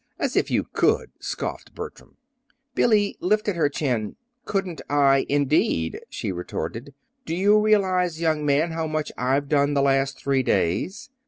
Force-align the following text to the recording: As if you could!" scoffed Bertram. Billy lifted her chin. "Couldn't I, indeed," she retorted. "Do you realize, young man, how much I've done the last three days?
As 0.17 0.35
if 0.35 0.49
you 0.49 0.63
could!" 0.63 1.11
scoffed 1.19 1.75
Bertram. 1.75 2.17
Billy 2.73 3.15
lifted 3.19 3.55
her 3.55 3.69
chin. 3.69 4.15
"Couldn't 4.45 4.81
I, 4.89 5.27
indeed," 5.29 5.99
she 6.09 6.31
retorted. 6.31 6.95
"Do 7.27 7.35
you 7.35 7.59
realize, 7.59 8.19
young 8.19 8.43
man, 8.43 8.71
how 8.71 8.87
much 8.87 9.11
I've 9.15 9.47
done 9.47 9.75
the 9.75 9.81
last 9.83 10.17
three 10.19 10.41
days? 10.41 11.11